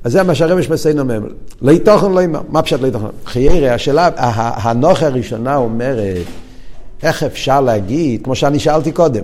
[0.03, 1.19] אז זה מה שהרמש מסיין אומר.
[1.61, 2.41] לא יתוכן לא יאמר.
[2.49, 3.07] מה פשוט לא יתוכן?
[3.25, 4.09] חיירי, השאלה,
[4.55, 6.25] הנוכה הראשונה אומרת,
[7.03, 9.23] איך אפשר להגיד, כמו שאני שאלתי קודם,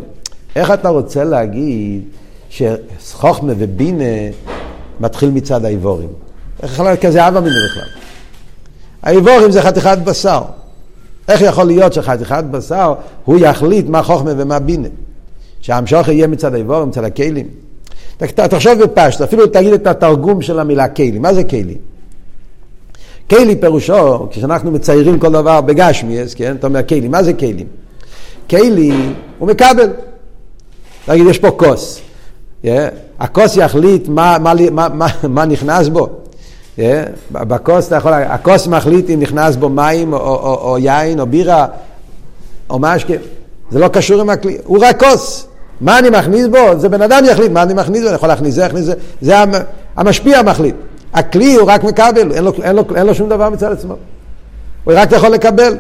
[0.56, 2.02] איך אתה רוצה להגיד
[2.50, 4.04] שחוכמה ובינה
[5.00, 6.10] מתחיל מצד האיבורים?
[6.64, 7.90] איך כזה אבא מיני בכלל?
[9.04, 10.42] האיבורים זה חתיכת בשר.
[11.28, 12.94] איך יכול להיות שחתיכת בשר
[13.26, 14.88] הוא יחליט מה חוכמה ומה בינה?
[15.62, 17.48] שהמשוך יהיה מצד האיבורים, מצד הכלים.
[18.18, 21.22] תחשוב בפשט, אפילו תגיד את התרגום של המילה כלים.
[21.22, 21.78] מה זה כלים?
[23.30, 26.56] כלי פירושו, כשאנחנו מציירים כל דבר בגשמיאס, כן?
[26.56, 27.68] אתה אומר כלים, מה זה כלים?
[28.50, 28.92] כלי
[29.40, 29.90] הוא מקבל.
[31.08, 32.02] נגיד, יש פה כוס.
[32.64, 32.68] Yeah.
[33.20, 36.08] הכוס יחליט מה, מה, מה, מה, מה נכנס בו.
[36.78, 36.82] Yeah.
[37.32, 41.26] בכוס אתה יכול, הכוס מחליט אם נכנס בו מים או, או, או, או יין או
[41.26, 41.68] בירה
[42.70, 43.14] או משקה.
[43.72, 45.48] זה לא קשור עם הכלי, הוא רק כוס.
[45.82, 46.80] מה אני מכניס בו?
[46.80, 49.36] זה בן אדם יחליט מה אני מכניס בו, אני יכול להכניס זה, להכניס זה, זה
[49.96, 50.76] המשפיע מחליט.
[51.16, 53.96] הכלי הוא רק מקבל, אין לו, אין לו, אין לו שום דבר מצד עצמו.
[54.84, 55.78] הוא רק יכול לקבל.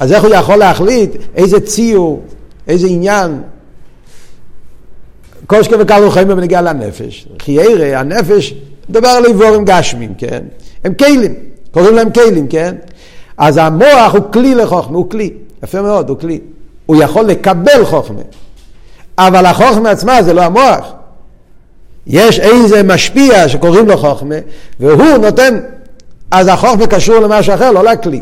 [0.00, 2.22] אז איך הוא יכול להחליט איזה ציור,
[2.68, 3.42] איזה עניין?
[5.46, 7.28] כל שכם וקל חיים בנגיע לנפש.
[7.38, 8.54] חיירה, הנפש,
[8.88, 10.42] מדבר על איבורים גשמים, כן?
[10.84, 11.34] הם כלים,
[11.70, 12.74] קוראים להם כלים, כן?
[13.36, 15.30] אז המוח הוא כלי לחוכמה, הוא כלי.
[15.62, 16.40] יפה מאוד, הוא כלי.
[16.86, 18.20] הוא יכול לקבל חוכמה.
[19.18, 20.92] אבל החוכמה עצמה זה לא המוח.
[22.06, 24.34] יש איזה משפיע שקוראים לו חוכמה,
[24.80, 25.60] והוא נותן,
[26.30, 28.20] אז החוכמה קשור למשהו אחר, לא לכלי.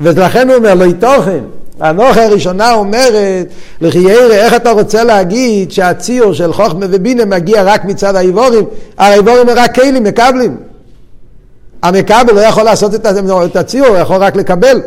[0.00, 1.40] ולכן הוא אומר, לא תוכן.
[1.80, 3.46] הנוכה הראשונה אומרת,
[3.80, 8.64] לחיירה, איך אתה רוצה להגיד שהציור של חוכמה ובינה מגיע רק מצד האיבורים?
[8.98, 10.56] האיבורים הם רק כלים, מקבלים.
[11.82, 14.80] המקבל לא יכול לעשות את הציור, הוא יכול רק לקבל.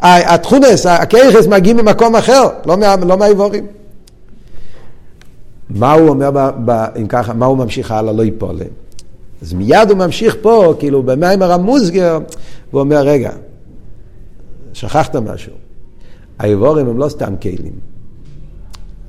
[0.00, 3.66] התכונס, הכיכס מגיעים ממקום אחר, לא, מה, לא מהאיבורים.
[5.70, 8.56] מה הוא אומר, ב, ב, אם ככה, מה הוא ממשיך הלאה, לא ייפול.
[9.42, 12.18] אז מיד הוא ממשיך פה, כאילו במיימר המוסגר,
[12.70, 13.32] והוא אומר, רגע,
[14.72, 15.52] שכחת משהו.
[16.38, 17.72] האיבורים הם לא סתם כלים.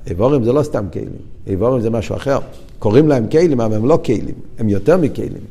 [0.07, 1.09] איבורים זה לא סתם כלים,
[1.47, 2.39] איבורים זה משהו אחר.
[2.79, 5.43] קוראים להם כלים, אבל הם לא כלים, הם יותר מכלים.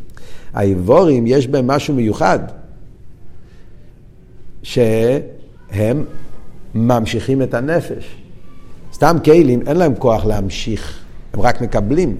[0.55, 2.39] האיבורים יש בהם משהו מיוחד,
[4.63, 6.05] שהם
[6.75, 8.17] ממשיכים את הנפש.
[8.99, 10.99] סתם כלים, אין להם כוח להמשיך,
[11.35, 12.17] הם רק מקבלים.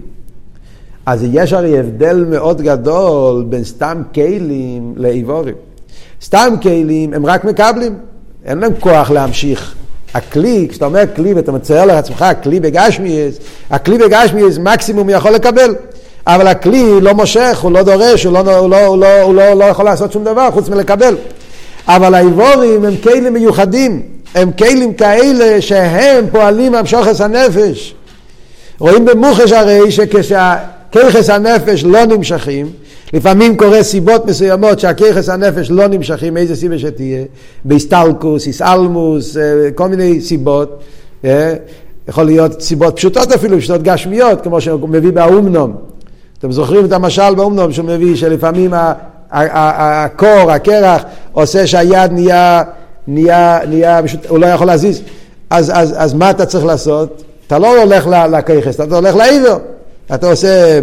[1.05, 5.55] אז יש הרי הבדל מאוד גדול בין סתם כלים לאיבורים.
[6.21, 7.95] סתם כלים הם רק מקבלים,
[8.45, 9.75] אין להם כוח להמשיך.
[10.13, 13.37] הכלי, כשאתה אומר כלי ואתה מצייר לעצמך כלי בגשמיאס,
[13.69, 15.75] הכלי בגשמיאס מקסימום יכול לקבל.
[16.27, 19.53] אבל הכלי לא מושך, הוא לא דורש, הוא לא, הוא לא, הוא לא, הוא לא,
[19.53, 21.15] לא יכול לעשות שום דבר חוץ מלקבל.
[21.87, 24.01] אבל האיבורים הם כלים מיוחדים,
[24.35, 27.95] הם כלים כאלה שהם פועלים המשוכס הנפש.
[28.79, 32.69] רואים במוחש הרי שכשהכיכס הנפש לא נמשכים,
[33.13, 37.23] לפעמים קורה סיבות מסוימות שהכיכס הנפש לא נמשכים, איזה סיבה שתהיה,
[37.65, 40.79] בהסטלקוס, איסאלמוס, אה, כל מיני סיבות.
[41.25, 41.53] אה,
[42.07, 45.75] יכול להיות סיבות פשוטות אפילו, פשוטות גשמיות, כמו שהוא מביא באומנום.
[46.39, 48.73] אתם זוכרים את המשל באומנום שהוא מביא, שלפעמים
[49.31, 52.63] הקור, הקרח, עושה שהיד נהיה,
[53.09, 55.01] נהיה, נהיה, הוא לא יכול להזיז.
[55.49, 57.23] אז, אז, אז מה אתה צריך לעשות?
[57.47, 59.57] אתה לא הולך לכיכס, אתה הולך לעבר.
[60.13, 60.79] אתה עושה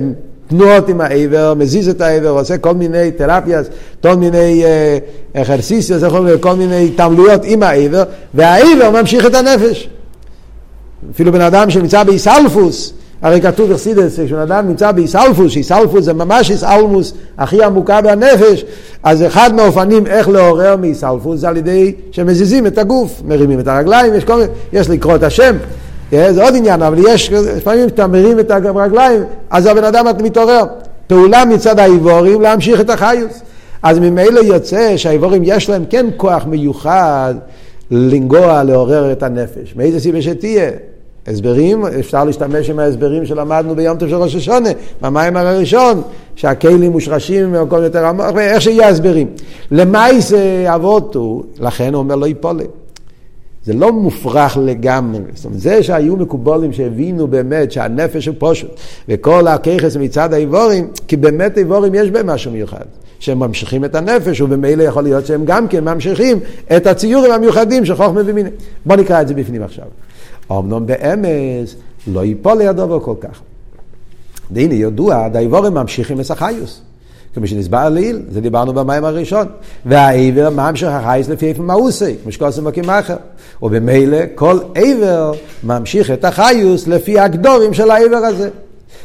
[0.48, 3.66] תנועות עם העבר, מזיז את העבר, עושה כל מיני תרפיאס,
[4.02, 4.64] כל מיני
[5.32, 8.02] אכרסיסיות, uh, כל מיני תעמלויות עם העבר,
[8.34, 9.88] והעבר ממשיך את הנפש.
[11.14, 16.50] אפילו בן אדם שנמצא באיסלפוס, הרי כתוב בחסידס, כשבן אדם נמצא באיסלפוס, שאיסלפוס זה ממש
[16.50, 18.64] איסלמוס הכי עמוקה בנפש,
[19.02, 24.14] אז אחד מהאופנים איך לעורר מאיסלפוס זה על ידי שמזיזים את הגוף, מרימים את הרגליים,
[24.14, 25.56] יש, כל, יש לקרוא את השם,
[26.12, 30.64] אה, זה עוד עניין, אבל יש, לפעמים אתה מרים את הרגליים, אז הבן אדם מתעורר.
[31.06, 33.42] פעולה מצד האיבורים להמשיך את החיוס.
[33.82, 37.34] אז ממילא יוצא שהאיבורים יש להם כן כוח מיוחד
[37.90, 39.74] לנגוע, לעורר את הנפש.
[39.76, 40.70] מאיזה סיבה שתהיה?
[41.26, 44.70] הסברים, אפשר להשתמש עם ההסברים שלמדנו ביום טוב של ראש השונה,
[45.02, 46.02] במים הראשון,
[46.36, 49.26] שהכלים מושרשים במקום יותר עמוק, איך שיהיה הסברים.
[49.70, 52.64] למאי זה אבותו, לכן הוא אומר לא ייפולה.
[53.64, 55.20] זה לא מופרך לגמרי.
[55.34, 58.68] זאת אומרת, זה שהיו מקובולים שהבינו באמת שהנפש הוא פושט,
[59.08, 62.84] וכל הככס מצד האיבורים, כי באמת האיבורים יש בהם משהו מיוחד.
[63.18, 66.38] שהם ממשיכים את הנפש, ובמילא יכול להיות שהם גם כן ממשיכים
[66.76, 68.50] את הציורים המיוחדים של חוכמה ומיני.
[68.86, 69.84] בואו נקרא את זה בפנים עכשיו.
[70.52, 71.74] אמנם באמס
[72.06, 73.40] לא ייפול לידו כל כך.
[74.50, 76.80] והנה ידוע, דאיבורים ממשיכים את החיוס.
[77.34, 79.46] כמו שנסבר לעיל, זה דיברנו במים הראשון.
[79.86, 83.16] והעבר ממשיך החייס לפי איפה עושה, כמו שקוסם מקים אחר.
[83.62, 85.32] ובמילא כל עבר
[85.64, 88.48] ממשיך את החיוס לפי הגדורים של העבר הזה.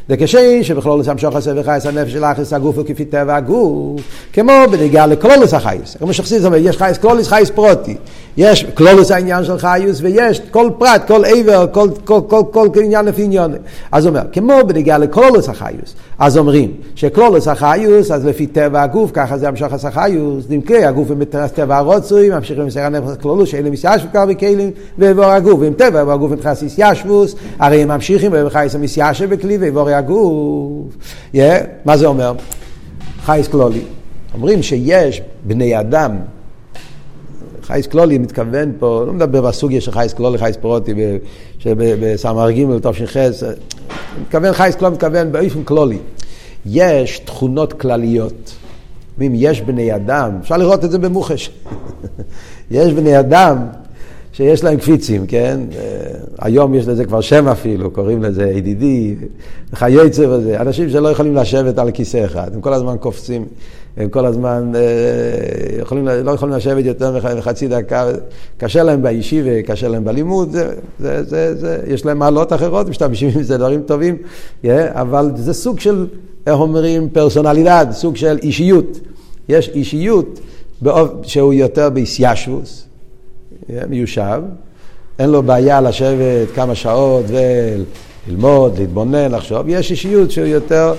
[0.10, 4.02] וכשם שבכלולוס המשוך עשה וחייס הנפש של אחס הגוף הוא כפי טבע הגוף,
[4.34, 5.98] כמו בנגיעה לכלולוס החייס.
[6.00, 7.96] כמו שחסיד אומר, יש חייס קלולוס, חייס פרוטי.
[8.38, 12.82] יש קלולוס העניין של חייס, ויש כל פרט, כל עבר, כל, כל, כל, כל, כל
[12.84, 13.54] עניין לפי עניון.
[13.92, 19.38] אז אומר, כמו בנגיעה לקלולוס החייס, אז אומרים שקלולוס החייס, אז לפי טבע הגוף, ככה
[19.38, 23.74] זה המשוך עשה חייס, נמקרה הגוף עם טבע הרוצוי, ממשיכים למסר הנפש קלולוס, שאין להם
[23.74, 28.76] ישבו כבר בכלים, ואיבור הגוף, ועם טבע, ואיבור הגוף נכנס ישבוס, הרי הם ממשיכים, ובחייס
[28.76, 30.98] המסיישב בכלי, ואיבור הגוף.
[31.34, 31.38] Yeah,
[31.86, 32.34] מה זה אומר?
[33.26, 33.82] חייס קלולי.
[34.34, 36.18] אומרים שיש בני אדם,
[37.64, 40.94] חייס קלולי מתכוון פה, לא מדבר בסוגיה של חייס קלולי, חייס פרוטי,
[41.76, 43.18] בסמ"ר ג' תש"ח,
[44.22, 45.98] מתכוון חייס קלולי, מתכוון באופן קלולי.
[46.66, 48.56] יש תכונות כלליות.
[49.14, 51.50] אומרים, יש בני אדם, אפשר לראות את זה במוחש.
[52.72, 53.58] יש בני אדם
[54.42, 55.60] שיש להם קפיצים, כן?
[55.76, 55.80] אה,
[56.40, 59.16] היום יש לזה כבר שם אפילו, קוראים לזה ידידי,
[59.74, 60.62] חייצר וזה.
[60.62, 63.46] אנשים שלא יכולים לשבת על כיסא אחד, הם כל הזמן קופצים,
[63.98, 64.82] הם כל הזמן אה,
[65.82, 68.10] יכולים, לא יכולים לשבת יותר מחצי דקה,
[68.58, 73.30] קשה להם באישי וקשה להם בלימוד, זה, זה, זה, זה, יש להם מעלות אחרות, משתמשים
[73.36, 74.18] עם זה דברים טובים,
[74.64, 76.08] yeah, אבל זה סוג של,
[76.48, 79.00] איך אומרים, פרסונלידד, סוג של אישיות.
[79.50, 80.40] יש אישיות
[81.24, 82.91] שהוא יותר באיסיישבוס.
[83.90, 84.42] מיושב,
[85.20, 90.94] אין לו בעיה לשבת כמה שעות וללמוד, להתבונן, לחשוב, יש אישיות שהוא יותר,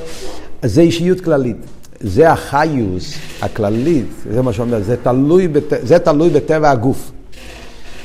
[0.62, 1.57] זה אישיות כללית.
[2.03, 7.11] זה החיוס הכללית, זה מה שאומר, זה תלוי, בת, זה תלוי בטבע הגוף.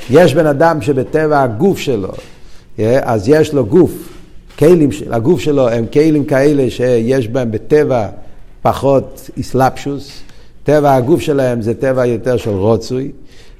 [0.09, 2.11] יש בן אדם שבטבע הגוף שלו,
[3.01, 3.91] אז יש לו גוף,
[4.59, 8.07] כלים, הגוף שלו הם כלים כאלה שיש בהם בטבע
[8.61, 10.21] פחות איסלפשוס,
[10.63, 13.11] טבע הגוף שלהם זה טבע יותר של רוצוי,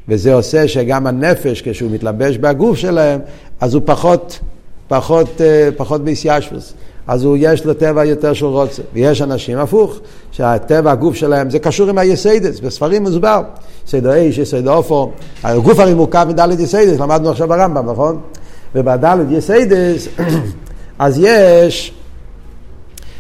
[0.10, 3.20] וזה עושה שגם הנפש, כשהוא מתלבש בגוף שלהם,
[3.60, 4.40] אז הוא פחות,
[4.88, 6.74] פחות, אה, פחות בהתיישבות.
[7.08, 8.82] אז הוא, יש לו טבע יותר של רוצה.
[8.94, 10.00] ויש אנשים הפוך,
[10.32, 13.42] שהטבע הגוף שלהם, זה קשור עם היסודות, בספרים מוסבר.
[13.88, 15.12] יסוד האש, יסוד העפר,
[15.44, 18.20] הגוף הרי מורכב מד' יסודות, למדנו עכשיו ברמב"ם, נכון?
[18.76, 20.08] ובד' יסודות,
[21.00, 21.94] אז יש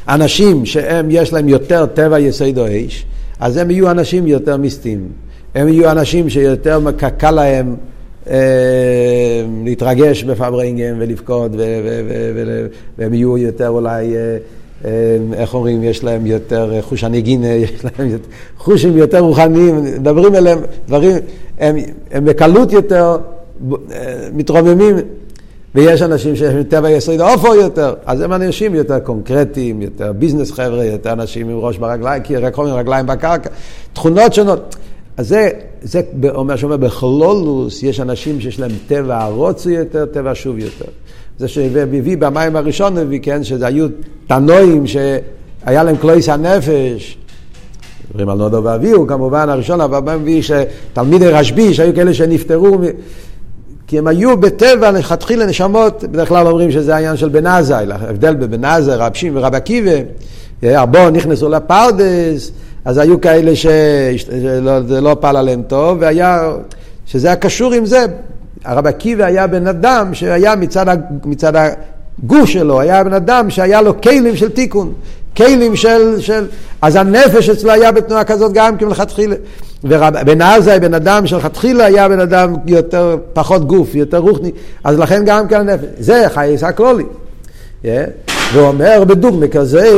[0.08, 3.06] אנשים שהם, יש להם יותר טבע יסוד האש,
[3.40, 5.27] אז הם יהיו אנשים יותר מיסטיים.
[5.58, 6.80] הם יהיו אנשים שיותר
[7.18, 7.76] קל להם
[8.30, 11.52] אה, להתרגש בפברינגן ולבכות,
[12.98, 14.38] והם יהיו יותר אולי, אה,
[14.86, 20.36] אה, איך אומרים, יש להם יותר חוש הנגינה, יש להם יותר, חושים יותר רוחניים, מדברים
[20.36, 21.18] אליהם דברים,
[21.60, 21.76] הם,
[22.12, 23.18] הם בקלות יותר
[24.34, 24.96] מתרוממים.
[25.76, 30.52] ויש אנשים שיש להם טבע יסוד אופו יותר, אז הם אנשים יותר קונקרטיים, יותר ביזנס
[30.52, 33.50] חבר'ה, יותר אנשים עם ראש ברגליים, כי רק רגליים בקרקע,
[33.94, 34.76] תכונות שונות.
[35.18, 35.50] אז זה,
[35.82, 40.86] זה אומר שאומר, בכלולוס יש אנשים שיש להם טבע הרוצי יותר, טבע שוב יותר.
[41.40, 43.88] זה שהביא במים הראשון, הביא, כן, שזה היו
[44.28, 47.18] תנועים שהיה להם קלויס הנפש.
[48.10, 52.78] מדברים על נודו ואביהו, כמובן הראשון, אבל מביא שתלמידי רשב"י, שהיו כאלה שנפטרו,
[53.88, 58.36] כי הם היו בטבע לכתחילה נשמות, בדרך כלל אומרים שזה העניין של בן עזאי, ההבדל
[58.36, 59.92] בבן עזאי, רב שמעון ורב עקיבא,
[60.64, 62.52] הרבה נכנסו לפרדס,
[62.88, 66.52] אז היו כאלה שזה לא פעל עליהם טוב, והיה,
[67.06, 68.06] שזה היה קשור עם זה.
[68.66, 74.02] הרב עקיבא היה בן אדם שהיה מצד, מצד הגוף שלו, היה בן אדם שהיה לו
[74.02, 74.94] כלים של תיקון,
[75.38, 76.48] כלים של, של...
[76.82, 79.36] אז הנפש אצלו היה בתנועה כזאת גם כמלכתחילה.
[79.84, 84.52] ובן עזה, בן אדם שלכתחילה היה בן אדם יותר, פחות גוף, יותר רוחני,
[84.84, 85.86] אז לכן גם כן הנפש.
[86.00, 87.04] זה חייס הכלולי.
[87.84, 87.88] Yeah.
[88.54, 89.90] והוא אומר בדוגמא כזה,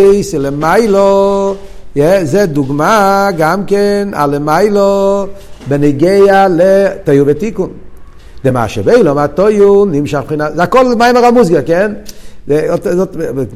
[1.95, 5.25] שלמיילו זה דוגמה גם כן על מיילו
[5.67, 7.69] בנגיע לתיו ותיקון.
[8.43, 11.91] דמה שבאילו, מה תויו נמשך מבחינה, זה הכל מים הרמוזגיה, כן?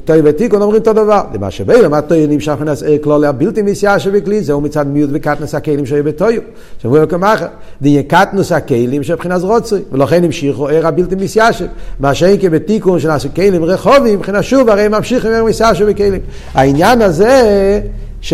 [0.06, 1.22] תויו ותיקון אומרים אותו דבר.
[1.34, 5.86] דמה שבאילו, מה תויו נמשך מבחינת כלולי הבלתי מסיעה שבכלי, זהו מצד מיעוט וקטנס הכלים
[5.86, 6.42] שהיו בתויו.
[6.82, 7.46] שאומרים כמחה,
[7.82, 11.66] דהיה קטנוס הכלים שבחינת רוצוי, ולכן המשיכו ער הבלתי מסיעה שב.
[12.00, 16.22] מה שאין כבתיקון שנעשו כלים רחובים, מבחינת שוב, הרי ממשיכים ער מסיעה שבכלים.
[16.54, 17.82] העניין הזה
[18.24, 18.34] ש...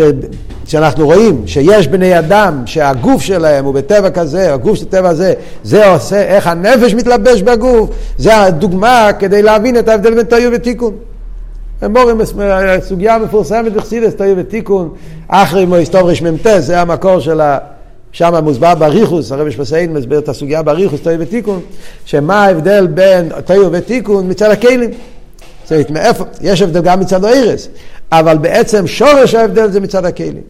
[0.66, 5.86] שאנחנו רואים שיש בני אדם שהגוף שלהם הוא בטבע כזה, הגוף של טבע הזה, זה
[5.86, 10.94] עושה איך הנפש מתלבש בגוף, זה הדוגמה כדי להבין את ההבדל בין תאיר ותיקון.
[11.84, 12.20] אמורים,
[12.80, 14.94] סוגיה מפורסמת בחסידס, תאיר ותיקון,
[15.28, 17.58] אחרי מויסטוב רמ"ט, זה המקור של ה...
[18.12, 21.60] שם מוסבר בריחוס, הרבי שפסיין מסביר את הסוגיה בריחוס, תאיר ותיקון,
[22.04, 24.90] שמה ההבדל בין תאיר ותיקון מצד הכלים.
[25.62, 27.68] זאת אומרת, מאיפה, יש הבדל גם מצד האירס,
[28.12, 30.42] אבל בעצם שורש ההבדל זה מצד הכלים.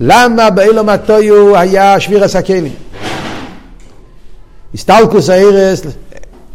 [0.00, 2.72] למה באילום הטויו היה שבירס הכלים?
[4.74, 5.82] הסטלקוס האירס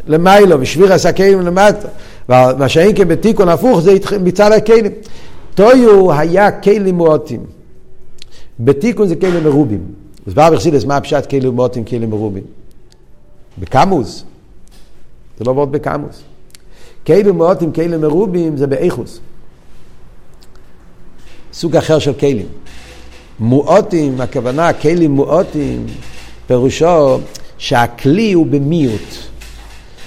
[0.08, 1.88] למיילו ושבירס הכלים למטה.
[2.30, 4.92] ומה שאין כן בתיקון הפוך זה מצד הכלים.
[5.56, 7.46] טויו היה כלים מועטים.
[8.60, 9.82] בתיקון זה כלים מרובים.
[10.28, 12.44] אז בא בחסידס, מה הפשט כלים מועטים, כלים מרובים?
[13.58, 14.24] בקמוס.
[15.38, 16.22] זה לא עבוד בקמוס.
[17.08, 19.20] כלים מועטים, כלים מרובים, זה באיכוס.
[21.60, 22.46] סוג אחר של כלים.
[23.40, 25.86] מועטים, הכוונה, כלים מועטים,
[26.48, 27.20] פירושו
[27.58, 29.14] שהכלי הוא במיעוט.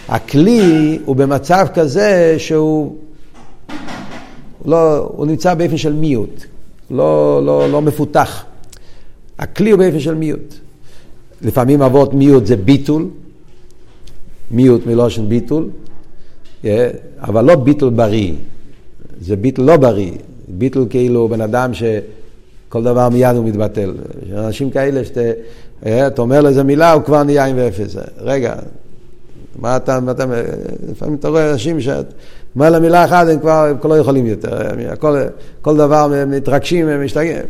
[0.09, 2.97] הכלי הוא במצב כזה שהוא
[4.65, 6.45] לא, הוא נמצא באופן של מיעוט,
[6.91, 8.45] לא, לא, לא מפותח.
[9.39, 10.55] הכלי הוא באופן של מיעוט.
[11.43, 13.09] לפעמים אבות מיעוט זה ביטול,
[14.51, 15.69] מיעוט מלושן ביטול,
[17.21, 18.33] אבל לא ביטול בריא,
[19.21, 20.13] זה ביטול לא בריא,
[20.49, 23.95] ביטול כאילו בן אדם שכל דבר מיד הוא מתבטל.
[24.33, 25.21] אנשים כאלה שאתה
[25.87, 27.97] אתה אומר לו איזה מילה, הוא כבר נהיה עם ואפס.
[28.19, 28.55] רגע,
[29.59, 30.25] מה אתה, מה אתה,
[30.91, 32.07] לפעמים אתה רואה אנשים שאת
[32.55, 34.59] אומר לה מילה אחת, הם כבר, כבר לא יכולים יותר,
[34.99, 35.17] כל,
[35.63, 37.45] כל דבר מתרגשים, הם משתגעים.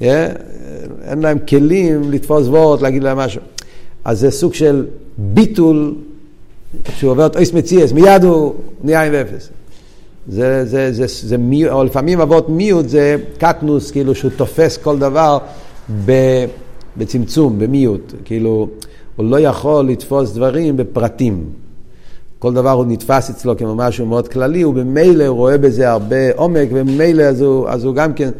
[0.00, 3.40] אין להם כלים לתפוס וורט, להגיד להם משהו.
[4.04, 4.86] אז זה סוג של
[5.18, 5.94] ביטול,
[6.84, 9.48] כשהוא עובר את אויס מציאס, מיד הוא נהיה עם ואפס.
[10.28, 14.76] זה, זה, זה, זה, זה מיעוט, או לפעמים אבות מיעוט זה קטנוס, כאילו שהוא תופס
[14.76, 15.38] כל דבר
[16.04, 16.12] ב,
[16.96, 18.12] בצמצום, במיעוט.
[18.24, 18.68] כאילו,
[19.16, 21.44] הוא לא יכול לתפוס דברים בפרטים.
[22.38, 24.74] כל דבר הוא נתפס אצלו כמו משהו מאוד כללי, הוא
[25.26, 28.30] רואה בזה הרבה עומק, וממילא אז אז הוא גם כן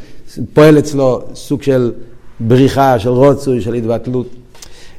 [0.55, 1.93] פועל אצלו סוג של
[2.41, 4.27] בריחה, של רוצוי, של התבטלות.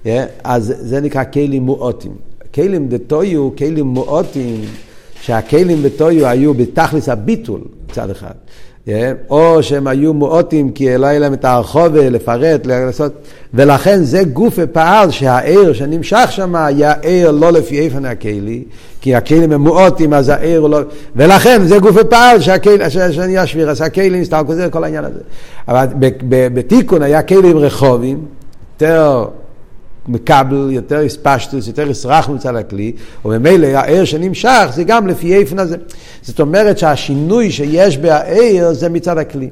[0.05, 0.07] Yeah,
[0.43, 2.11] אז זה נקרא כלים מועטים.
[2.53, 4.61] כלים דתויו, כלים מועטים,
[5.25, 8.33] שהכלים בתויו היו בתכלס הביטול מצד אחד.
[9.29, 13.13] או שהם היו מועטים כי לא היה להם את הרחובה לפרט, לעשות,
[13.53, 18.63] ולכן זה גוף ופעל שהעיר שנמשך שם היה עיר לא לפי איפן הכלי,
[19.01, 20.79] כי הכלים הם מועטים אז העיר הוא לא,
[21.15, 22.37] ולכן זה גוף ופעל
[23.11, 25.19] שנהיה שביר, אז הכלים סתם כזה, כל העניין הזה.
[25.67, 25.85] אבל
[26.27, 28.25] בתיקון היה כלים רחובים,
[28.73, 29.25] יותר
[30.07, 32.91] מקבל, יותר הספשטוס, יותר הסרחנו מצד הכלי,
[33.25, 35.77] וממילא העיר שנמשך זה גם לפי איפן הזה.
[36.21, 39.49] זאת אומרת שהשינוי שיש בעיר זה מצד הכלי.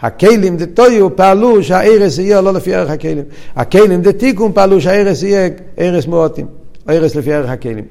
[0.00, 3.24] הכלים דתויו פעלו שהערס יהיה לא לפי ערך הכלים.
[3.56, 6.46] הכלים דתיקון פעלו שהערס יהיה ערס מועטים,
[6.86, 7.84] ערס לפי ערך הכלים.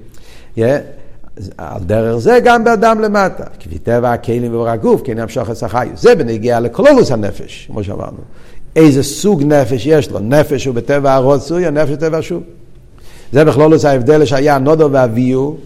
[1.57, 5.89] על דרך זה גם באדם למטה, כפי טבע הכלים ובגוף, כן ימשוך את החיו.
[5.95, 8.17] זה בנגיע לכלולוס הנפש, כמו שאמרנו.
[8.75, 12.43] איזה סוג נפש יש לו, נפש הוא בטבע הרוצוי, או נפש בטבע השוק.
[13.31, 15.57] זה בכלולוס ההבדל שהיה נודו ואביהו,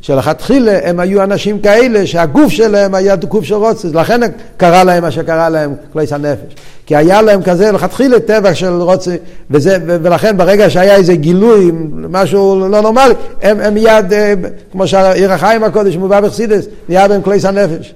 [0.00, 4.20] שלכתחילה הם היו אנשים כאלה שהגוף שלהם היה גוף של רוצוי, לכן
[4.56, 6.54] קרה להם מה שקרה להם, כלייס הנפש.
[6.86, 9.16] כי היה להם כזה לכתחילה טבע של רוצוי,
[9.50, 14.34] וזה, ולכן ברגע שהיה איזה גילוי, משהו לא נורמלי, הם, הם מיד, אה,
[14.72, 17.94] כמו שעיר החיים הקודש מובא בחסידס, נהיה בהם כלייס הנפש.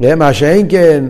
[0.00, 1.04] מה שאין כן,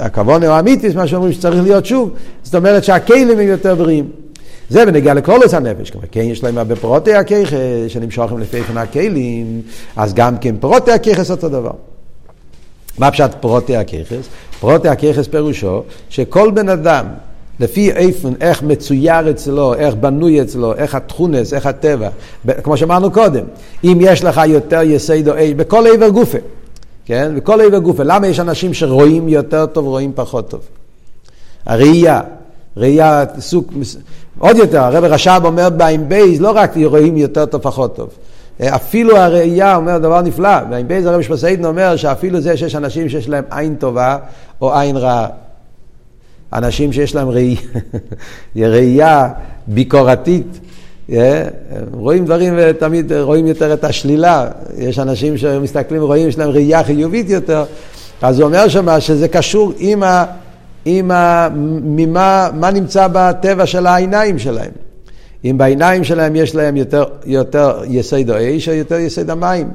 [0.00, 2.10] הכוון או האמיתיס, מה שאומרים שצריך להיות שוב,
[2.42, 4.08] זאת אומרת שהכלים הם יותר בריאים.
[4.70, 7.52] זה בנגיע לקלולוס הנפש, כלומר כן יש להם הרבה פירותי הכיכס
[7.88, 9.62] שנמשכים לפי פני הכלים,
[9.96, 11.70] אז גם כן פירותי הכיכס אותו דבר.
[12.98, 14.28] מה פשט פירותי הכיכס?
[14.60, 17.06] פירותי הכיכס פירושו שכל בן אדם,
[17.60, 22.08] לפי איפן, איך מצויר אצלו, איך בנוי אצלו, איך התכונס, איך הטבע,
[22.62, 23.44] כמו שאמרנו קודם,
[23.84, 26.38] אם יש לך יותר יסיידו אש, בכל עבר גופה,
[27.06, 27.32] כן?
[27.36, 28.02] בכל עבר גופה.
[28.02, 30.60] למה יש אנשים שרואים יותר טוב, רואים פחות טוב?
[31.66, 32.20] הראייה,
[32.76, 33.72] ראייה סוג,
[34.38, 38.08] עוד יותר, הרב רש"ב אומר בעין בייז, לא רק רואים יותר טוב, פחות טוב.
[38.60, 43.28] אפילו הראייה אומר דבר נפלא, בעין בייז הרב שפסיידן אומר שאפילו זה שיש אנשים שיש
[43.28, 44.18] להם עין טובה
[44.60, 45.26] או עין רעה.
[46.52, 47.60] אנשים שיש להם ראייה,
[48.56, 49.28] ראייה
[49.66, 50.60] ביקורתית,
[51.92, 54.48] רואים דברים ותמיד רואים יותר את השלילה.
[54.78, 57.64] יש אנשים שמסתכלים ורואים, יש להם ראייה חיובית יותר.
[58.22, 60.24] אז הוא אומר שמה שזה קשור עם ה...
[60.84, 61.48] עם ה...
[61.82, 64.70] ממה, מה נמצא בטבע של העיניים שלהם.
[65.44, 69.70] אם בעיניים שלהם יש להם יותר, יותר יסוד האש או יותר יסוד המים,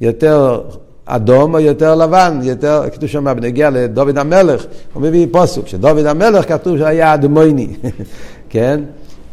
[0.00, 0.60] יותר
[1.04, 6.48] אדום או יותר לבן, יותר, כתוב שם בנוגע לדוד המלך, הוא מביא פסוק, שדוד המלך
[6.48, 7.68] כתוב שהיה אדמוני,
[8.50, 8.80] כן?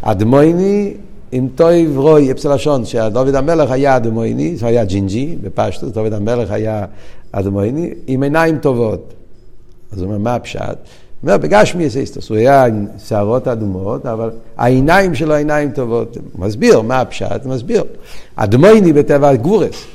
[0.02, 0.94] אדמוני
[1.32, 6.52] עם טוב רואי, אפס לשון, שדוד המלך היה אדמוני, זה היה ג'ינג'י בפשטות, דוד המלך
[6.52, 6.86] היה
[7.32, 9.14] אדמוני, עם עיניים טובות.
[9.92, 10.78] אז הוא אומר, מה הפשט?
[11.24, 16.18] אומר, בגשמי אסיסטוס, הוא היה עם שערות אדומות, אבל העיניים שלו עיניים טובות.
[16.34, 17.46] הוא מסביר, מה הפשט?
[17.46, 17.84] הוא מסביר.
[18.36, 19.86] אדמויני בטבע גבורס.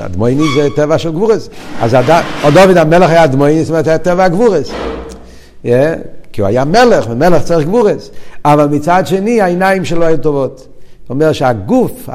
[0.00, 1.48] אדמויני זה טבע של גבורס.
[1.80, 1.96] אז
[2.54, 4.70] דוד המלך היה אדמויני, זאת אומרת, היה טבע גבורס.
[6.36, 8.10] כי הוא היה מלך, ומלך צריך גבורס.
[8.44, 10.66] אבל מצד שני, העיניים שלו היו טובות.
[11.02, 12.08] זאת אומרת שהגוף,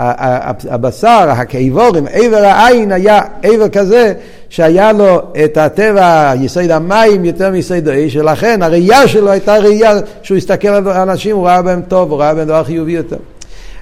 [0.70, 4.14] הבשר, הכאיבורים, עבר העין היה עבר כזה
[4.50, 10.38] שהיה לו את הטבע, יסוד המים יותר מיסוד האש, ולכן הראייה שלו הייתה ראייה שהוא
[10.38, 13.18] הסתכל על אנשים, הוא ראה בהם טוב, הוא ראה בהם דבר חיובי יותר.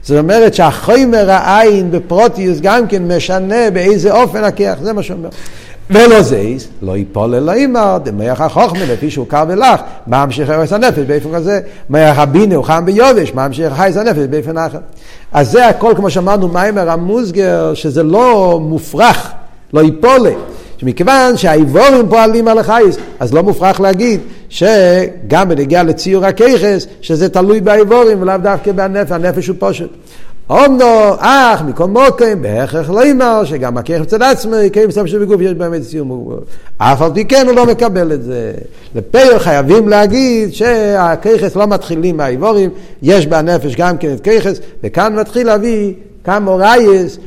[0.01, 5.29] זאת אומרת שהחומר העין בפרוטיוס גם כן משנה באיזה אופן הכיח, זה מה שאומר.
[5.89, 10.73] ולא זייס, לא ייפול אלא אימר, דמייח החוכמה, לפי שהוא קר ולח, מה המשיך הרס
[10.73, 11.59] הנפש באופן כזה,
[11.89, 14.79] מייח הבינה הוא חם ביובש, מה המשיך חייס הנפש באופן אחר.
[15.31, 19.31] אז זה הכל, כמו שאמרנו, מיימר המוסגר, שזה לא מופרך,
[19.73, 20.31] לא ייפולה.
[20.77, 24.19] שמכיוון שהאיבורים פועלים על החייס, אז לא מופרך להגיד
[24.49, 29.89] שגם בנגיע לציור הכיכס, שזה תלוי באיבורים ולאו דווקא בנפש, הנפש הוא פושט.
[30.49, 35.41] אומנו, אך, מכל מוקם, בהכרח לא יאמר, שגם הכיכס מצד עצמו, יקיים בסוף של בגוף,
[35.41, 36.37] יש באמת מוגבל.
[36.77, 38.51] אף על פי כן הוא לא מקבל את זה.
[38.95, 42.69] לפייר חייבים להגיד שהכיכס לא מתחילים מהאיבורים,
[43.01, 45.93] יש בנפש גם כן את כיכס, וכאן מתחיל להביא
[46.23, 47.17] כמה רייס,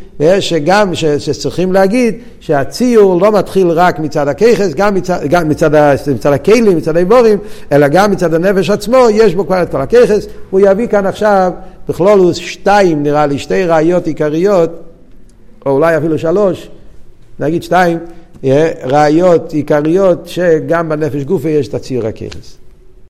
[0.41, 5.71] שגם, שצריכים להגיד שהציור לא מתחיל רק מצד הכיכס, גם מצד, גם מצד,
[6.15, 7.39] מצד הכלים, מצד האיבורים,
[7.73, 11.53] אלא גם מצד הנפש עצמו, יש בו כבר את כל הכיכס, הוא יביא כאן עכשיו
[11.89, 14.71] בכלולוס שתיים, נראה לי, שתי ראיות עיקריות,
[15.67, 16.69] או אולי אפילו שלוש,
[17.39, 17.99] נגיד שתיים,
[18.85, 22.62] ראיות עיקריות שגם בנפש גופה יש את הציור הכיכס.